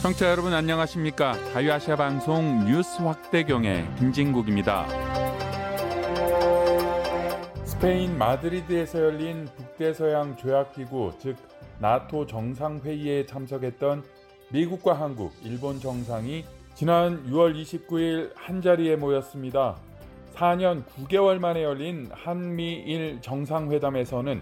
[0.00, 1.34] 청취자 여러분 안녕하십니까?
[1.52, 4.86] 자유아시아 방송 뉴스 확대경의 김진국입니다.
[7.66, 11.36] 스페인 마드리드에서 열린 북대서양 조약기구 즉
[11.80, 14.02] 나토 정상회의에 참석했던
[14.50, 19.76] 미국과 한국, 일본 정상이 지난 6월 29일 한자리에 모였습니다.
[20.34, 24.40] 4년 9개월 만에 열린 한미일 정상회담에서는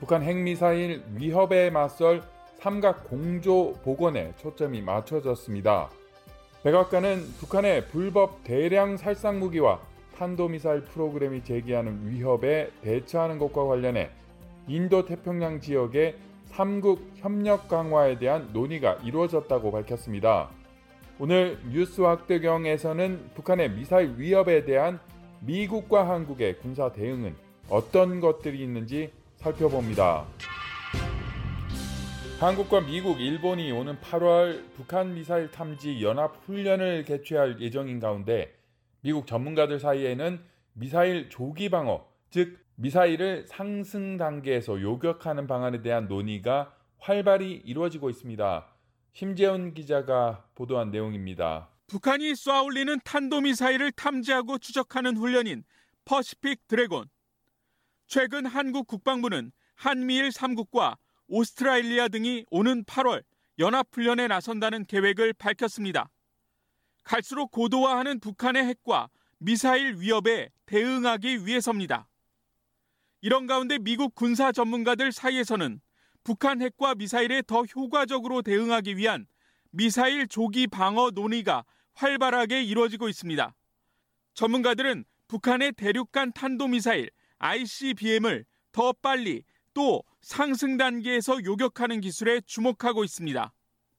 [0.00, 2.20] 북한 핵미사일 위협에 맞설
[2.60, 5.90] 삼각 공조 복원에 초점이 맞춰졌습니다.
[6.64, 9.80] 백악관은 북한의 불법 대량 살상 무기와
[10.16, 14.10] 탄도미사일 프로그램이 제기하는 위협에 대처하는 것과 관련해
[14.66, 16.16] 인도 태평양 지역의
[16.46, 20.48] 삼국 협력 강화에 대한 논의가 이루어졌다고 밝혔습니다.
[21.20, 24.98] 오늘 뉴스 확대경에서는 북한의 미사일 위협에 대한
[25.40, 27.36] 미국과 한국의 군사 대응은
[27.68, 30.24] 어떤 것들이 있는지 살펴봅니다.
[32.40, 38.56] 한국과 미국, 일본이 오는 8월 북한 미사일 탐지 연합 훈련을 개최할 예정인 가운데
[39.00, 40.40] 미국 전문가들 사이에는
[40.72, 48.68] 미사일 조기 방어, 즉 미사일을 상승 단계에서 요격하는 방안에 대한 논의가 활발히 이루어지고 있습니다.
[49.14, 51.70] 심재훈 기자가 보도한 내용입니다.
[51.88, 55.64] 북한이 쏘아올리는 탄도미사일을 탐지하고 추적하는 훈련인
[56.04, 57.06] 퍼시픽 드래곤.
[58.06, 63.22] 최근 한국 국방부는 한미일 3국과 오스트레일리아 등이 오는 8월
[63.58, 66.10] 연합훈련에 나선다는 계획을 밝혔습니다.
[67.04, 72.08] 갈수록 고도화하는 북한의 핵과 미사일 위협에 대응하기 위해서입니다.
[73.20, 75.80] 이런 가운데 미국 군사 전문가들 사이에서는
[76.24, 79.26] 북한 핵과 미사일에 더 효과적으로 대응하기 위한
[79.70, 83.54] 미사일 조기 방어 논의가 활발하게 이루어지고 있습니다.
[84.34, 89.42] 전문가들은 북한의 대륙간 탄도미사일 ICBM을 더 빨리
[89.78, 93.52] 또 상승 단계에서 요격하는 기술에 주목하고 있습니다.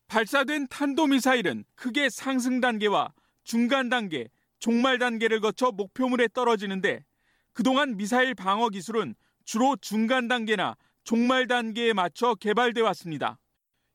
[0.08, 3.13] 발사된 탄도미사일은 크게 상승 단계와
[3.45, 4.27] 중간 단계,
[4.59, 7.06] 종말 단계를 거쳐 목표물에 떨어지는데
[7.53, 10.75] 그동안 미사일 방어 기술은 주로 중간 단계나
[11.06, 13.39] 종말 단계에 맞춰 개발돼 왔습니다.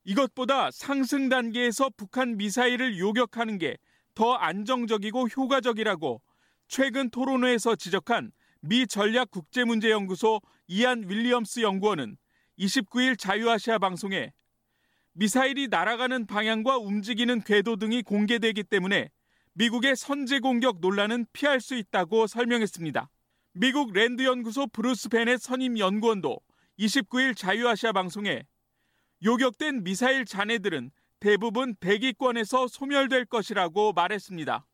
[0.05, 3.77] 이것보다 상승 단계에서 북한 미사일을 요격하는 게
[4.15, 6.21] 더 안정적이고 효과적이라고
[6.67, 8.31] 최근 토론회에서 지적한
[8.67, 12.17] 미 전략 국제문제연구소 이안 윌리엄스 연구원은
[12.57, 14.33] 29일 자유아시아 방송에
[15.13, 19.11] 미사일이 날아가는 방향과 움직이는 궤도 등이 공개되기 때문에
[19.53, 23.11] 미국의 선제 공격 논란은 피할 수 있다고 설명했습니다.
[23.53, 26.39] 미국 랜드 연구소 브루스 베넷 선임 연구원도
[26.79, 28.47] 29일 자유아시아 방송에
[29.23, 30.89] 요격된 미사일 잔해들은
[31.19, 34.65] 대부분 대기권에서 소멸될 것이라고 말했습니다.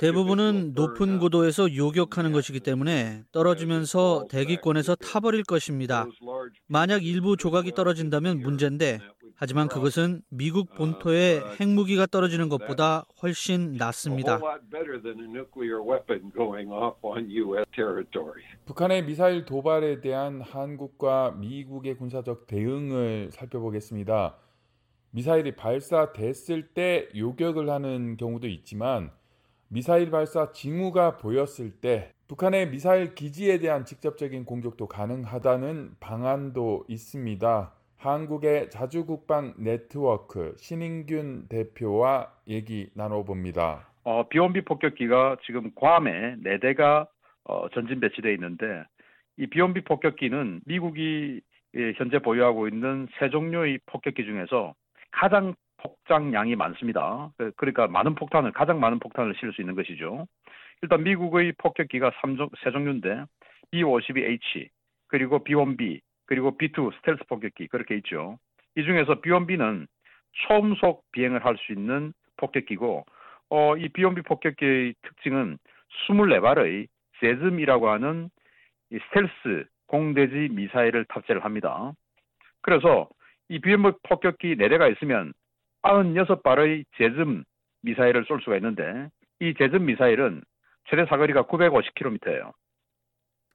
[0.00, 6.06] 대부분은 높은 고도에서 요격하는 것이기 때문에 떨어지면서 대기권에서 타버릴 것입니다.
[6.66, 8.98] 만약 일부 조각이 떨어진다면 문제인데
[9.40, 14.40] 하지만 그것은 미국 본토에 핵무기가 떨어지는 것보다 훨씬 낫습니다.
[18.66, 24.34] 북한의 미사일 도발에 대한 한국과 미국의 군사적 대응을 살펴보겠습니다.
[25.10, 29.10] 미사일이 발사됐을 때 요격을 하는 경우도 있지만
[29.68, 37.72] 미사일 발사 징후가 보였을 때 북한의 미사일 기지에 대한 직접적인 공격도 가능하다는 방안도 있습니다.
[37.96, 43.88] 한국의 자주국방 네트워크 신인균 대표와 얘기 나눠봅니다.
[44.04, 47.08] 어, 비원비 폭격기가 지금 괌에 4대가
[47.44, 48.84] 어, 전진 배치되어 있는데
[49.36, 51.40] 이 비원비 폭격기는 미국이
[51.76, 54.74] 예, 현재 보유하고 있는 세 종류의 폭격기 중에서
[55.10, 57.30] 가장 폭장량이 많습니다.
[57.38, 60.26] 그, 그러니까 많은 폭탄을 가장 많은 폭탄을 실을 수 있는 것이죠.
[60.82, 63.24] 일단 미국의 폭격기가 3종, 세 종류인데
[63.70, 64.68] B-52H
[65.08, 68.38] 그리고 B-1B 그리고 B2 스텔스 폭격기 그렇게 있죠.
[68.76, 69.86] 이 중에서 B1B는
[70.46, 73.04] 초음속 비행을 할 수 있는 폭격기고
[73.50, 75.58] 어, 이 B1B 폭격기의 특징은
[76.08, 76.86] 24발의
[77.20, 78.30] 제즘이라고 하는
[78.92, 81.92] 이 스텔스 공대지 미사일을 탑재를 합니다.
[82.60, 83.08] 그래서
[83.48, 85.32] 이 B1B 폭격기 4대가 있으면
[85.82, 87.44] 96발의 제즘
[87.82, 89.08] 미사일을 쏠 수가 있는데
[89.40, 90.42] 이 제즘 미사일은
[90.88, 92.52] 최대 사거리가 950km예요.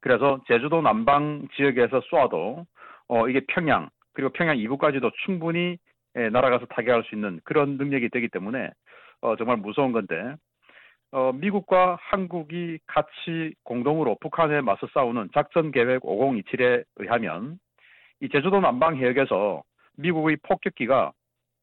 [0.01, 2.65] 그래서 제주도 남방 지역에서 쏘아도
[3.07, 5.77] 어, 이게 평양 그리고 평양 이부까지도 충분히
[6.15, 8.69] 예, 날아가서 타격할 수 있는 그런 능력이 되기 때문에
[9.21, 10.35] 어, 정말 무서운 건데
[11.11, 17.57] 어, 미국과 한국이 같이 공동으로 북한에 맞서 싸우는 작전 계획 5027에 의하면
[18.19, 19.63] 이 제주도 남방 해역에서
[19.97, 21.11] 미국의 폭격기가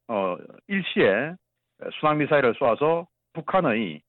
[0.08, 0.36] 어,
[0.68, 1.34] 일시에
[2.00, 4.02] 순항 미사일을 쏘아서 북한의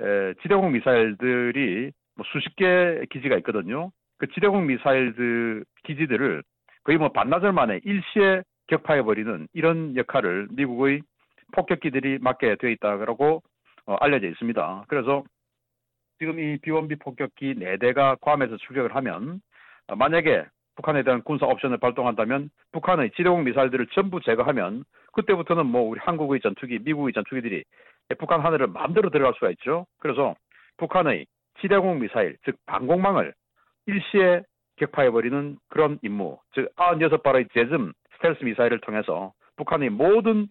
[0.00, 3.90] 에, 지대공 미사일들이 뭐 수십 개 기지가 있거든요.
[4.18, 6.42] 그 지대공 미사일들 기지들을
[6.84, 11.02] 거의 뭐 반나절 만에 일시에 격파해 버리는 이런 역할을 미국의
[11.52, 13.42] 폭격기들이 맡게 되어 있다고
[13.86, 14.84] 어, 알려져 있습니다.
[14.88, 15.24] 그래서
[16.18, 19.40] 지금 이 비원비 폭격기 4대가 괌에서 출격을 하면
[19.88, 20.44] 어, 만약에
[20.76, 26.78] 북한에 대한 군사 옵션을 발동한다면 북한의 지대공 미사일들을 전부 제거하면 그때부터는 뭐 우리 한국의 전투기,
[26.80, 27.64] 미국의 전투기들이
[28.18, 29.86] 북한 하늘을 마음대로 들어갈 수가 있죠.
[29.98, 30.34] 그래서
[30.76, 31.26] 북한의
[31.60, 33.34] 지대공 미사일, 즉 방공망을
[33.86, 34.42] 일시에
[34.76, 40.48] 격파해버리는 그런 임무, 즉 96발의 제즘 스텔스 미사일을 통해서 북한의 모든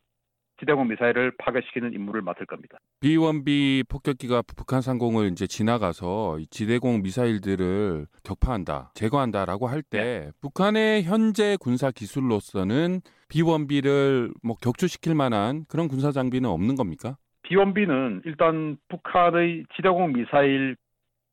[0.59, 2.77] 지대공 미사일을 파괴시키는 임무를 맡을 겁니다.
[3.01, 10.31] B1B 폭격기가 북한 상공을 이제 지나가서 지대공 미사일들을 격파한다, 제거한다라고 할때 네.
[10.41, 17.17] 북한의 현재 군사 기술로서는 B1B를 뭐 격추시킬 만한 그런 군사 장비는 없는 겁니까?
[17.43, 20.75] B1B는 일단 북한의 지대공 미사일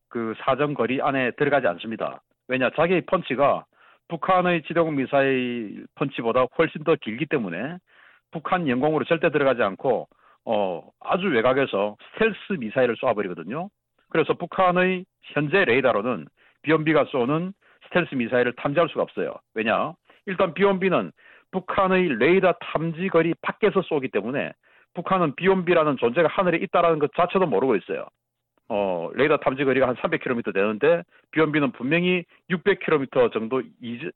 [0.08, 2.20] 그 사정 거리 안에 들어가지 않습니다.
[2.48, 3.64] 왜냐, 자기의 펀치가
[4.08, 7.78] 북한의 지대공 미사일 펀치보다 훨씬 더 길기 때문에
[8.30, 10.08] 북한 영공으로 절대 들어가지 않고
[10.44, 13.68] 어, 아주 외곽에서 스텔스 미사일을 쏘아버리거든요.
[14.08, 16.26] 그래서 북한의 현재 레이더로는
[16.62, 17.52] 비온비가 쏘는
[17.86, 19.34] 스텔스 미사일을 탐지할 수가 없어요.
[19.54, 19.94] 왜냐?
[20.26, 21.12] 일단 비온비는
[21.52, 24.52] 북한의 레이더 탐지 거리 밖에서 쏘기 때문에
[24.94, 28.06] 북한은 비온비라는 존재가 하늘에 있다라는 것 자체도 모르고 있어요.
[28.68, 33.62] 어, 레이더 탐지 거리가 한 300km 되는데 비온비는 분명히 600km 정도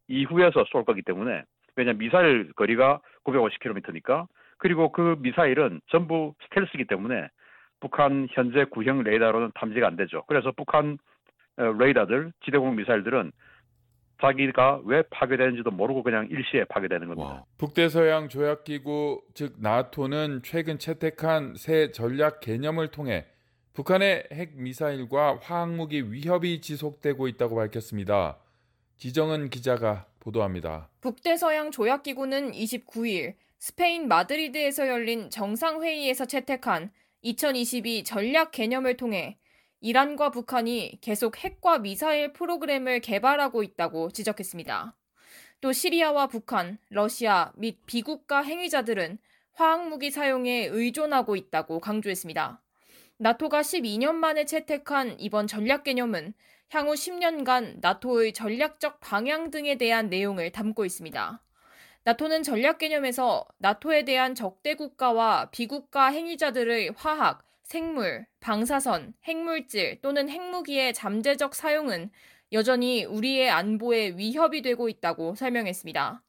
[0.06, 1.42] 이후에서 쏠 거기 때문에
[1.76, 4.26] 왜냐 미사일 거리가 950km니까
[4.58, 7.28] 그리고 그 미사일은 전부 스텔스이기 때문에
[7.80, 10.24] 북한 현재 구형 레이더로는 탐지가 안 되죠.
[10.26, 10.98] 그래서 북한
[11.56, 13.32] 어, 레이더들 지대공 미사일들은
[14.20, 17.28] 자기가 왜 파괴되는지도 모르고 그냥 일시에 파괴되는 겁니다.
[17.28, 17.44] 와.
[17.58, 23.26] 북대서양 조약기구 즉 나토는 최근 채택한 새 전략 개념을 통해
[23.74, 28.38] 북한의 핵 미사일과 화학무기 위협이 지속되고 있다고 밝혔습니다.
[28.96, 30.90] 지정은 기자가 보도합니다.
[31.00, 36.90] 북대서양 조약기구는 29일 스페인 마드리드에서 열린 정상회의에서 채택한
[37.22, 39.38] 2022 전략 개념을 통해
[39.80, 44.96] 이란과 북한이 계속 핵과 미사일 프로그램을 개발하고 있다고 지적했습니다.
[45.60, 49.18] 또 시리아와 북한, 러시아 및 비국가 행위자들은
[49.52, 52.60] 화학무기 사용에 의존하고 있다고 강조했습니다.
[53.16, 56.34] 나토가 12년 만에 채택한 이번 전략 개념은
[56.74, 61.40] 향후 10년간 나토의 전략적 방향 등에 대한 내용을 담고 있습니다.
[62.02, 70.94] 나토는 전략 개념에서 나토에 대한 적대 국가와 비국가 행위자들의 화학, 생물, 방사선, 핵물질 또는 핵무기의
[70.94, 72.10] 잠재적 사용은
[72.50, 76.24] 여전히 우리의 안보에 위협이 되고 있다고 설명했습니다.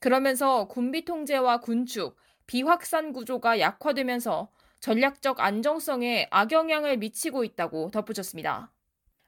[0.00, 2.16] 그러면서 군비 통제와 군축,
[2.48, 4.50] 비확산 구조가 약화되면서
[4.80, 8.73] 전략적 안정성에 악영향을 미치고 있다고 덧붙였습니다.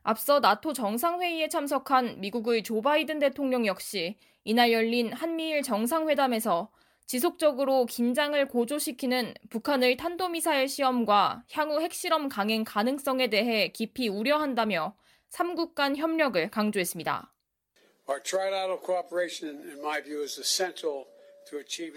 [0.09, 6.71] 앞서 나토 정상회의에 참석한 미국의 조 바이든 대통령 역시 이날 열린 한미일 정상회담에서
[7.07, 14.97] 지속적으로 긴장을 고조시키는 북한의 탄도미사일 시험과 향후 핵실험 강행 가능성에 대해 깊이 우려한다며
[15.33, 17.35] 3국 간 협력을 강조했습니다.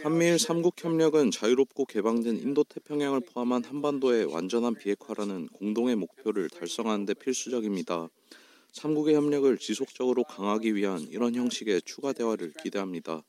[0.03, 8.09] 한미일 3국 협력은 자유롭고 개방된 인도태평양을 포함한 한반도의 완전한 비핵화라는 공동의 목표를 달성하는 데 필수적입니다.
[8.73, 13.23] 3국의 협력을 지속적으로 강화하기 위한 이런 형식의 추가 대화를 기대합니다.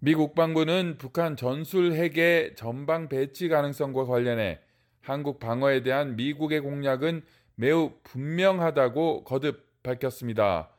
[0.00, 4.58] 미 국방부는 북한 전술 핵의 전방 배치 가능성과 관련해
[5.00, 7.22] 한국 방어에 대한 미국의 공약은
[7.54, 10.70] 매우 분명하다고 거듭 밝혔습니다.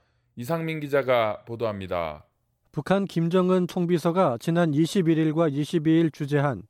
[0.41, 2.25] 이상민 기자가 보도합니다.
[2.71, 6.63] 북한 김정은 총비서가 지난 21일과 22일 주재한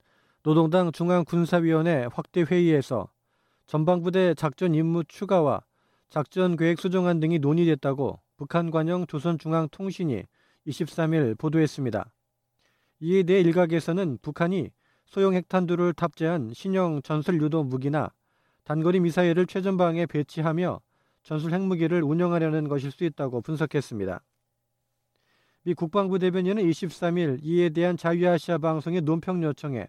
[0.43, 3.07] 노동당 중앙군사위원회 확대 회의에서
[3.67, 5.61] 전방부대 작전 임무 추가와
[6.09, 10.23] 작전 계획 수정안 등이 논의됐다고 북한 관영 조선중앙통신이
[10.67, 12.11] 23일 보도했습니다.
[12.99, 14.69] 이에 대해 일각에서는 북한이
[15.05, 18.11] 소형 핵탄두를 탑재한 신형 전술 유도 무기나
[18.65, 20.81] 단거리 미사일을 최전방에 배치하며
[21.23, 24.23] 전술 핵무기를 운영하려는 것일 수 있다고 분석했습니다.
[25.63, 29.87] 미 국방부 대변인은 23일 이에 대한 자유아시아 방송의 논평 요청에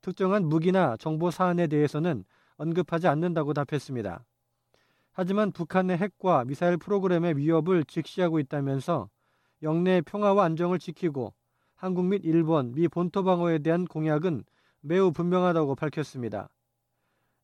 [0.00, 2.24] 특정한 무기나 정보 사안에 대해서는
[2.56, 4.24] 언급하지 않는다고 답했습니다.
[5.12, 9.10] 하지만 북한의 핵과 미사일 프로그램의 위협을 직시하고 있다면서
[9.62, 11.34] 영내 평화와 안정을 지키고
[11.74, 14.44] 한국 및 일본, 미 본토 방어에 대한 공약은
[14.80, 16.48] 매우 분명하다고 밝혔습니다.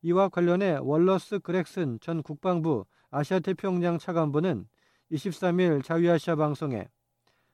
[0.03, 4.65] 이와 관련해 월러스 그렉슨 전 국방부 아시아 태평양 차관부는
[5.11, 6.87] 23일 자유아시아 방송에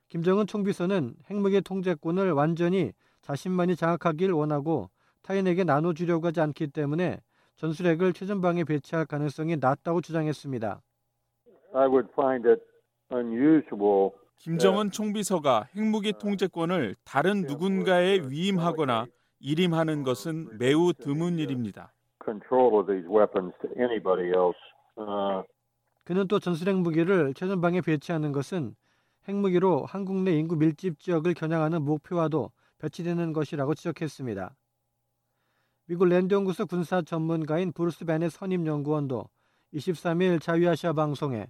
[0.09, 2.91] 김정은 총비서는 핵무기 통제권을 완전히
[3.21, 4.89] 자신만이 장악하길 원하고
[5.21, 7.19] 타인에게 나눠주려고 하지 않기 때문에
[7.55, 10.81] 전술핵을 최전방에 배치할 가능성이 낮다고 주장했습니다.
[11.73, 12.61] I would find it
[13.11, 14.11] unusual.
[14.37, 19.05] 김정은 총비서가 핵무기 통제권을 다른 누군가에 위임하거나
[19.39, 21.93] 일임하는 것은 매우 드문 일입니다.
[24.95, 25.43] Uh,
[26.03, 28.75] 그는 또 전술 핵 무기를 최전방에 배치하는 것은
[29.27, 34.55] 핵무기로 한국 내 인구 밀집 지역을 겨냥하는 목표와도 배치되는 것이라고 지적했습니다.
[35.85, 39.29] 미국 랜드 연구소 군사 전문가인 브루스 베넷 선임 연구원도
[39.73, 41.47] 23일 자유아시아 방송에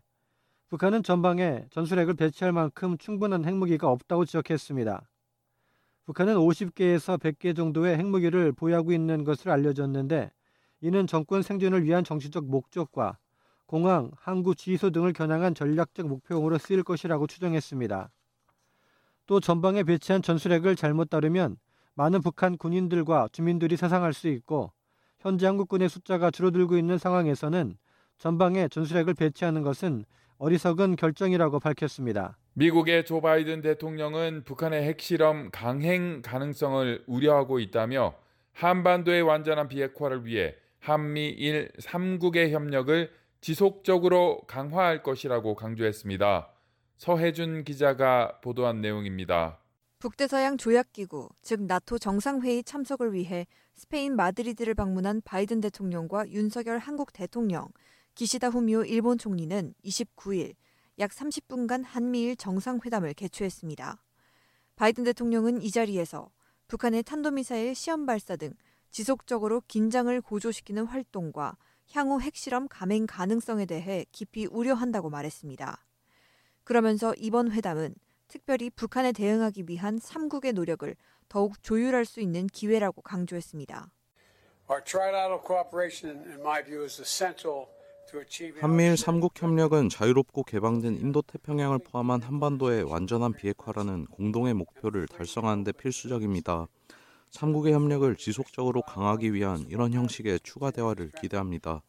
[0.70, 5.08] 북한은 전방에 전술핵을 배치할 만큼 충분한 핵무기가 없다고 지적했습니다.
[6.06, 10.32] 북한은 50개에서 100개 정도의 핵무기를 보유하고 있는 것을 알려졌는데
[10.82, 13.18] 이는 정권 생존을 위한 정치적 목적과
[13.66, 18.10] 공항, 항구, 지휘소 등을 겨냥한 전략적 목표용으로 쓰일 것이라고 추정했습니다.
[19.26, 21.58] 또 전방에 배치한 전술핵을 잘못 다루면
[21.96, 24.72] 많은 북한 군인들과 주민들이 사상할 수 있고
[25.20, 27.78] 현재 한국군의 숫자가 줄어들고 있는 상황에서는
[28.18, 30.06] 전방에 전술핵을 배치하는 것은
[30.38, 32.38] 어리석은 결정이라고 밝혔습니다.
[32.56, 38.14] 미국의 조 바이든 대통령은 북한의 핵실험 강행 가능성을 우려하고 있다며
[38.54, 43.10] 한반도의 완전한 비핵화를 위해 한미일 3국의 협력을
[43.44, 46.50] 지속적으로 강화할 것이라고 강조했습니다.
[46.96, 49.60] 서혜준 기자가 보도한 내용입니다.
[50.00, 57.68] 북대서양 조약기구, 즉 나토 정상회의 참석을 위해 스페인 마드리드를 방문한 바이든 대통령과 윤석열 한국 대통령,
[58.16, 60.56] 기시다 후미오 일본 총리는 29일
[61.00, 64.02] 약 30분간 한미일 정상회담을 개최했습니다.
[64.78, 66.32] 바이든 대통령은 이 자리에서
[66.70, 68.54] 북한의 탄도미사일 시험 발사 등
[68.90, 71.58] 지속적으로 긴장을 고조시키는 활동과
[71.92, 75.86] 향후 핵실험 감행 가능성에 대해 깊이 우려한다고 말했습니다.
[76.64, 77.94] 그러면서 이번 회담은
[78.28, 80.96] 특별히 북한에 대응하기 위한 3국의 노력을
[81.30, 83.92] 더욱 조율할 수 있는 기회라고 강조했습니다.
[88.60, 96.68] 한미일 3국 협력은 자유롭고 개방된 인도태평양을 포함한 한반도의 완전한 비핵화라는 공동의 목표를 달성하는 데 필수적입니다.
[97.34, 101.82] 3국의 협력을 지속적으로 강화하기 위한 이런 형식의 추가 대화를 기대합니다.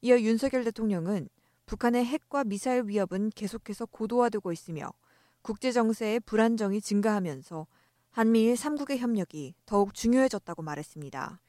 [0.00, 1.28] 이어 윤석열 대통령은
[1.66, 4.90] 북한의 핵과 미사일 위협은 계속해서 고도화되고 있으며
[5.42, 7.66] 국제 정세의 불안정이 증가하면서
[8.10, 11.40] 한미일 3국의 협력이 더욱 중요해졌다고 말했습니다.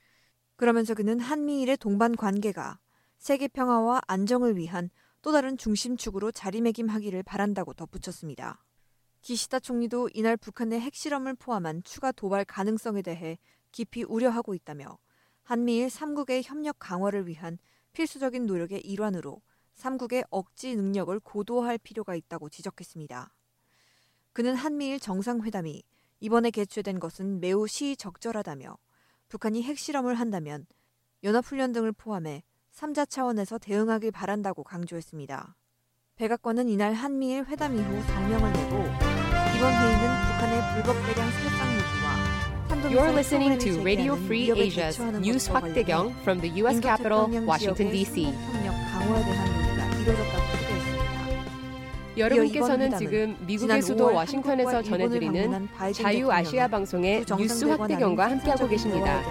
[0.56, 2.80] 그러면서 그는 한미일의 동반 관계가
[3.18, 4.90] 세계 평화와 안정을 위한
[5.22, 8.64] 또 다른 중심축으로 자리매김하기를 바란다고 덧붙였습니다.
[9.24, 13.40] 기시다 총리도 이날 북한의 핵실험을 포함한 추가 도발 가능성에 대해
[13.72, 14.98] 깊이 우려하고 있다며
[15.44, 17.58] 한미일 3국의 협력 강화를 위한
[17.94, 19.42] 필수적인 노력의 일환으로
[19.76, 23.34] 3국의 억지 능력을 고도화할 필요가 있다고 지적했습니다.
[24.34, 25.84] 그는 한미일 정상회담이
[26.20, 28.78] 이번에 개최된 것은 매우 시적절하다며
[29.30, 30.66] 북한이 핵실험을 한다면
[31.24, 35.56] 연합훈련 등을 포함해 3자 차원에서 대응하길 바란다고 강조했습니다.
[36.16, 39.13] 백악관은 이날 한미일 회담 이후 성명을 내고
[39.56, 42.34] 이번 회의는 북한의 불법 대량 살상 무기와
[42.90, 46.82] You're listening to Radio Free Asia's News 확대경 from the U.S.
[46.82, 48.34] Capitol, Washington, D.C.
[48.92, 52.18] 강화에 대한 논의가 이뤄졌다고 소개했습니다.
[52.18, 59.22] 여러분께서는 지금 미국의 수도 워싱턴에서 전해드리는 자유아시아 방송의 뉴스 확대경과 함께하고 계십니다.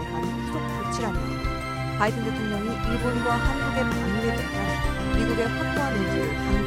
[1.98, 6.61] 바이든 대통령이 일본과 한국의 방위에 대한 미국의 확고한 의지를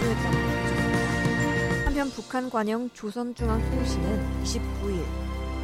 [1.96, 5.06] 한편 북한 관영 조선중앙통신은 29일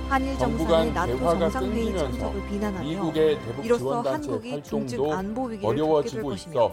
[0.07, 3.13] 한일 정상의 나토 정상회의 참석을 비난하며
[3.61, 6.71] 이로써 한국이 중증 안보 위기를 겪게 될 것이며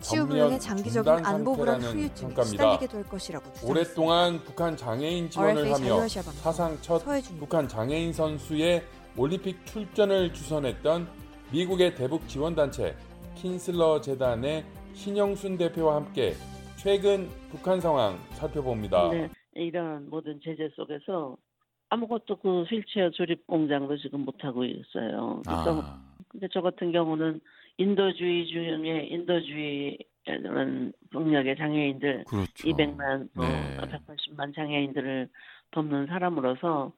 [0.00, 3.68] 치우불능의 장기적인 안보 불안 후유증에 시달리게 될 것이라고 주장했습니다.
[3.68, 7.02] 오랫동안 북한 장애인 지원을 하며 사상 첫
[7.40, 8.84] 북한 장애인 선수의
[9.16, 11.08] 올림픽 출전을 주선했던
[11.50, 12.94] 미국의 대북 지원단체
[13.34, 14.64] 킨슬러 재단의
[14.94, 16.36] 신영순 대표와 함께
[16.82, 19.10] 최근 북한 상황 살펴봅니다.
[19.10, 21.36] 네, 이런 모든 제재 속에서
[21.90, 25.42] 아무것도 그 휠체어 조립 공장도 지금 못 하고 있어요.
[25.44, 26.02] 그래서 아.
[26.28, 27.38] 근데 저 같은 경우는
[27.76, 32.68] 인도주의 중에 인도주의라는 폭력의 장애인들 그렇죠.
[32.68, 33.76] 200만, 뭐 네.
[33.76, 35.28] 180만 장애인들을
[35.72, 36.92] 돕는 사람으로서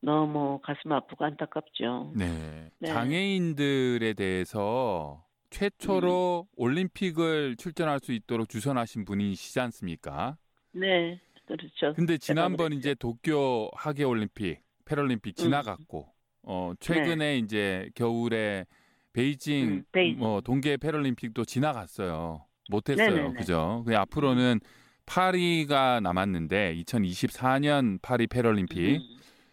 [0.00, 2.12] 너무 가슴 아프고 안타깝죠.
[2.16, 2.70] 네.
[2.78, 2.88] 네.
[2.88, 5.25] 장애인들에 대해서
[5.56, 10.36] 최초로 올림픽을 출전할 수 있도록 주선하신 분이시지 않습니까?
[10.72, 11.94] 네, 그렇죠.
[11.94, 15.44] 근데 지난번 이제 도쿄 하계 올림픽, 패럴림픽 음.
[15.44, 16.08] 지나갔고
[16.42, 18.66] 어 최근에 이제 겨울에
[19.14, 20.18] 베이징 음, 베이징.
[20.18, 22.44] 뭐 동계 패럴림픽도 지나갔어요.
[22.68, 23.08] 못 했어요.
[23.08, 23.34] 네네네.
[23.34, 23.82] 그죠?
[23.86, 24.60] 그 앞으로는
[25.06, 29.00] 파리가 남았는데 2024년 파리 패럴림픽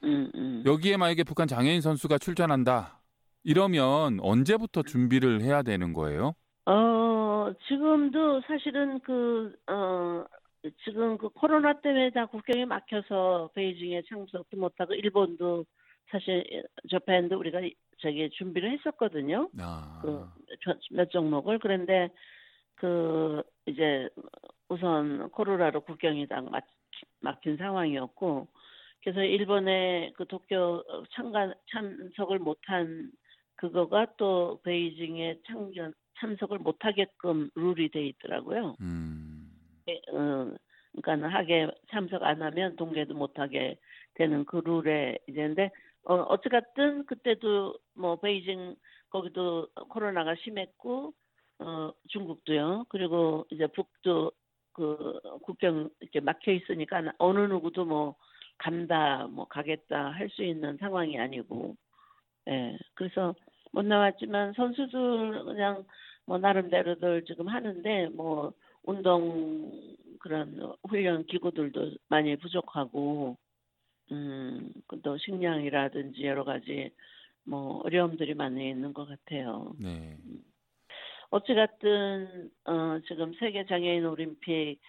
[0.04, 0.64] 음, 음.
[0.66, 3.00] 여기에 만약에 북한 장애인 선수가 출전한다.
[3.44, 6.34] 이러면 언제부터 준비를 해야 되는 거예요?
[6.66, 6.94] 어,
[7.44, 10.24] 어, 지금도 사실은 그, 어,
[10.86, 15.66] 지금 그 코로나 때문에 다 국경이 막혀서 베이징에 참석도 못하고 일본도
[16.10, 17.60] 사실 저팬도 우리가
[18.00, 19.50] 저기 준비를 했었거든요.
[19.60, 20.02] 아.
[20.90, 22.10] 그몇 종목을 그런데
[22.76, 24.08] 그 이제
[24.70, 26.64] 우선 코로나로 국경이 다 막,
[27.20, 28.48] 막힌 상황이었고
[29.04, 30.84] 그래서 일본의 그 도쿄
[31.14, 33.12] 참가 참석을 못한
[33.64, 38.76] 그거가 또 베이징에 참견 참석을 못하게끔 룰이 돼 있더라고요.
[38.82, 39.50] 음.
[39.88, 40.54] 예, 어,
[41.02, 43.80] 그러니까 하게 참석 안 하면 동계도 못하게
[44.16, 45.72] 되는 그 룰에 이제 근데
[46.04, 48.76] 어, 어찌갔든 그때도 뭐 베이징
[49.10, 51.14] 거기도 코로나가 심했고
[51.60, 52.88] 어 중국도요.
[52.90, 54.32] 그리고 이제 북도
[54.74, 58.16] 그 국경 이렇게 막혀 있으니까 어느 누구도 뭐
[58.58, 61.76] 간다 뭐 가겠다 할 수 있는 상황이 아니고
[62.50, 63.34] 예 그래서
[63.74, 65.84] 못 나왔지만 선수들 그냥
[66.26, 68.54] 뭐 나름대로들 지금 하는데 뭐
[68.84, 73.36] 운동 그런 훈련 기구들도 많이 부족하고
[74.12, 74.72] 음,
[75.04, 76.92] 또 식량이라든지 여러 가지
[77.44, 79.74] 뭐 어려움들이 많이 있는 것 같아요.
[79.80, 80.18] 네.
[81.32, 84.80] 어찌갔든 어, 지금 세계 장애인 올림픽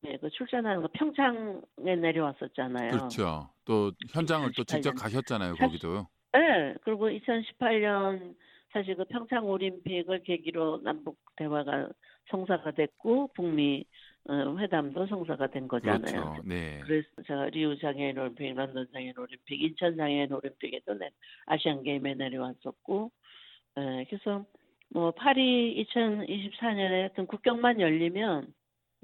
[0.00, 2.90] 네, 그 출전하는 거 평창에 내려왔었잖아요.
[2.90, 3.50] 그렇죠.
[3.64, 6.06] 또 현장을 또 직접 가셨잖아요, 거기도.
[6.34, 6.74] 네.
[6.82, 8.34] 그리고 2018년
[8.72, 11.88] 사실 그 평창 올림픽을 계기로 남북 대화가
[12.28, 13.84] 성사가 됐고 북미
[14.26, 16.00] 어, 회담도 성사가 된 거잖아요.
[16.00, 16.42] 그렇죠.
[16.44, 16.80] 네.
[16.84, 21.10] 그래서 제가 리우 장애인 올림픽, 런던 장애인 올림픽, 인천 장애인 올림픽에도 내,
[21.46, 23.10] 아시안 게임에 내려왔었고,
[23.76, 24.46] 에, 그래서
[24.88, 28.46] 뭐 파리 2024년에 하여튼 국경만 열리면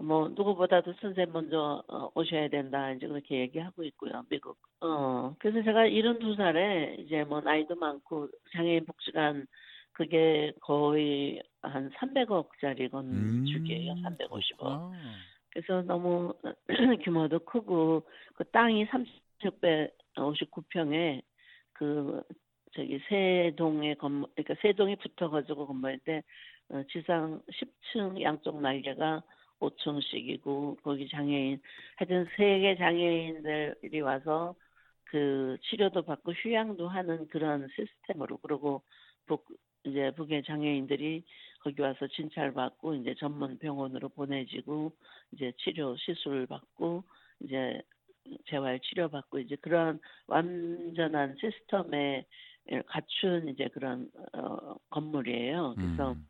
[0.02, 4.58] 뭐 누구보다도 선생 먼저 어, 오셔야 된다 이제 그렇게 얘기하고 있고요 미국.
[4.80, 9.46] 어 그래서 제가 72살에 이제 뭐 나이도 많고 장애인 복지관
[9.92, 13.92] 그게 거의 한 300억짜리 건축이에요.
[13.92, 14.60] 음, 350억.
[14.62, 14.92] 아.
[15.50, 16.34] 그래서 너무
[17.04, 21.22] 규모도 크고 그 땅이 30배 59평에
[21.72, 22.22] 그
[22.72, 26.22] 저기 세 동의 건물 그러니까 세 동이 붙어가지고 건물인데
[26.70, 27.42] 어, 지상
[27.92, 29.22] 10층 양쪽 날개가
[29.60, 31.60] 5층씩이고 거기 장애인
[31.96, 34.54] 하여튼 세계 장애인들이 와서
[35.04, 38.82] 그 치료도 받고 휴양도 하는 그런 시스템으로 그리고
[39.26, 39.46] 북
[39.84, 41.24] 이제 북의 장애인들이
[41.60, 44.92] 거기 와서 진찰받고 이제 전문 병원으로 보내지고
[45.32, 47.04] 이제 치료 시술 받고
[47.40, 47.80] 이제
[48.46, 52.26] 재활 치료 받고 이제 그런 완전한 시스템에
[52.86, 55.74] 갖춘 이제 그런 어 건물이에요.
[55.76, 56.29] 그래서 음.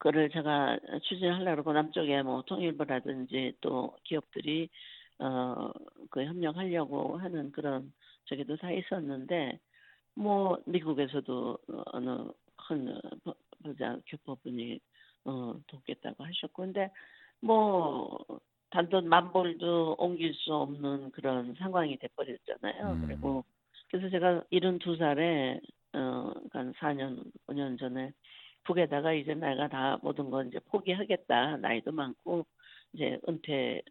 [0.00, 4.68] 그를 제가 추진하려고 그 남쪽에 뭐 통일부라든지 또 기업들이
[5.20, 5.70] 어
[6.10, 7.92] 그 협력하려고 하는 그런
[8.26, 9.58] 저기도 다 있었는데
[10.14, 11.58] 뭐 미국에서도
[11.92, 12.28] 어느
[12.68, 13.00] 큰
[13.62, 14.80] 부자 교포분이
[15.24, 16.90] 어 돕겠다고 하셨고 근데
[17.40, 18.18] 뭐
[18.70, 22.92] 단돈 만 벌도 옮길 수 없는 그런 상황이 돼버렸잖아요.
[22.92, 23.06] 음.
[23.06, 23.44] 그리고
[23.90, 25.60] 그래서 제가 72살에
[25.92, 28.12] 어, 한 4년, 5년 전에
[28.70, 31.56] 북에다가 이제 내가 다 모든 건 이제 포기하겠다.
[31.56, 32.46] 나이도 많고
[32.92, 33.82] 이제 은퇴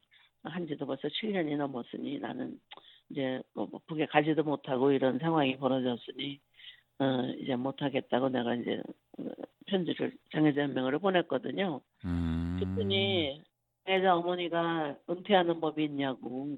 [0.44, 2.58] 한 지도 벌써 7년이 넘었으니 나는
[3.10, 6.40] 이제 뭐, 뭐 북에 가지도 못하고 이런 상황이 벌어졌으니
[7.00, 8.82] 어 이제 못하겠다고 내가 이제
[9.18, 9.24] 어,
[9.68, 11.82] 편지를 장애자 연맹으로 보냈거든요.
[12.06, 12.58] 음.
[12.60, 13.42] 그랬더니
[13.86, 16.58] 장애자 어머니가 은퇴하는 법이 있냐고.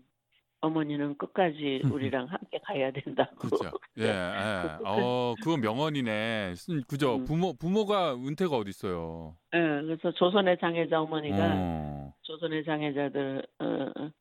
[0.61, 3.35] 어머니는 끝까지 우리랑 함께 가야 된다고.
[3.35, 3.57] 그죠.
[3.99, 4.77] 예, 예.
[4.85, 6.53] 어, 그거 명언이네.
[6.87, 7.15] 그죠.
[7.15, 7.25] 음.
[7.25, 9.35] 부모 부모가 은퇴가 어디 있어요.
[9.53, 12.13] 예, 그래서 조선의 장애자 어머니가 어.
[12.21, 14.11] 조선의 장애자들 어,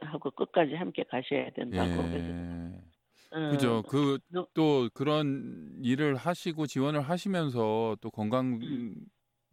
[0.00, 2.02] 하고 끝까지 함께 가셔야 된다고.
[2.14, 2.80] 예.
[3.32, 3.82] 어, 그죠.
[3.82, 4.18] 그
[4.54, 8.94] 또 그런 일을 하시고 지원을 하시면서 또 건강도 음.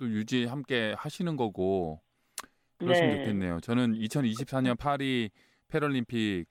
[0.01, 2.01] 유지 함께 하시는 거고
[2.77, 3.17] 그러시면 네.
[3.17, 3.59] 좋겠네요.
[3.61, 5.29] 저는 2024년 파리
[5.73, 6.45] 패럴림픽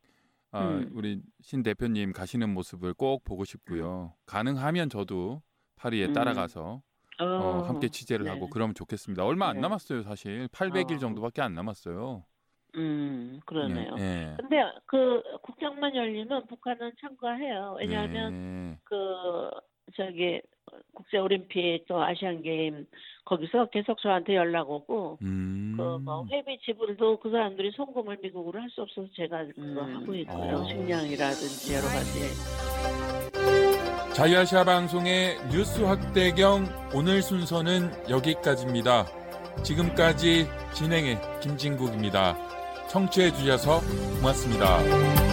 [0.51, 0.91] 어, 음.
[0.95, 4.15] 우리 신 대표님 가시는 모습을 꼭 보고 싶고요.
[4.27, 5.41] 가능하면 저도
[5.77, 6.13] 파리에 음.
[6.13, 6.83] 따라가서
[7.21, 8.31] 어, 어, 함께 취재를 네.
[8.31, 9.25] 하고 그러면 좋겠습니다.
[9.25, 9.61] 얼마 안 네.
[9.63, 10.49] 남았어요, 사실.
[10.49, 10.99] 800일 어.
[10.99, 12.25] 정도밖에 안 남았어요.
[12.75, 13.95] 음, 그러네요.
[13.99, 14.37] 예, 예.
[14.41, 14.57] 근데
[14.87, 17.77] 그 국경만 열리면 북한은 참가해요.
[17.79, 18.79] 왜냐하면 예.
[18.85, 18.97] 그
[19.97, 20.41] 저기
[20.95, 22.87] 국제올림픽 또 아시안 게임
[23.25, 25.75] 거기서 계속 저한테 연락 오고 음.
[25.77, 29.97] 그뭐 회비 지불도 그 사람들이 송금을 미국으로 할 수 없어서 제가 그거 음.
[29.97, 30.57] 하고 있고요.
[30.57, 30.65] 어.
[30.65, 32.21] 식량이라든지 여러 가지.
[34.15, 39.07] 자유아시아 방송의 뉴스 확대경 오늘 순서는 여기까지입니다.
[39.65, 42.37] 지금까지 진행의 김진국입니다.
[42.89, 43.81] 청취해 주셔서
[44.21, 45.32] 고맙습니다.